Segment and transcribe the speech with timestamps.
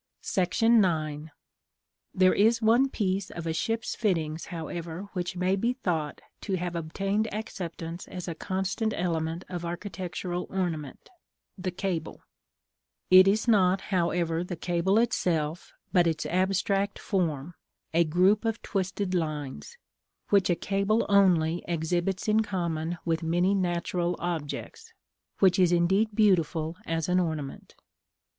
[1.23, 1.31] §IX.
[2.11, 6.75] There is one piece of a ship's fittings, however, which may be thought to have
[6.75, 11.07] obtained acceptance as a constant element of architectural ornament,
[11.55, 12.23] the cable:
[13.11, 17.53] it is not, however, the cable itself, but its abstract form,
[17.93, 19.77] a group of twisted lines
[20.29, 24.93] (which a cable only exhibits in common with many natural objects),
[25.37, 27.75] which is indeed beautiful as an ornament.